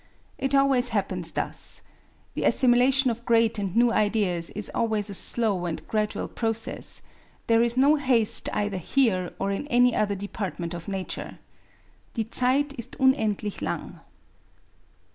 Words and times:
It 0.39 0.55
always 0.55 0.89
happens 0.89 1.31
thus: 1.31 1.83
the 2.33 2.43
assimilation 2.45 3.11
of 3.11 3.23
great 3.23 3.59
and 3.59 3.75
new 3.75 3.91
ideas 3.93 4.49
is 4.49 4.71
always 4.73 5.11
a 5.11 5.13
slow 5.13 5.65
and 5.67 5.87
gradual 5.87 6.27
process: 6.27 7.03
there 7.45 7.61
is 7.61 7.77
no 7.77 7.97
haste 7.97 8.49
either 8.51 8.77
here 8.79 9.31
or 9.37 9.51
in 9.51 9.67
any 9.67 9.93
other 9.95 10.15
department 10.15 10.73
of 10.73 10.87
Nature. 10.87 11.37
_Die 12.15 12.27
Zeit 12.33 12.73
ist 12.79 12.95
unendlich 12.99 13.61
lang. 13.61 13.99